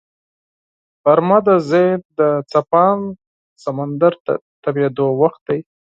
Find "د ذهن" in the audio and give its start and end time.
1.47-1.99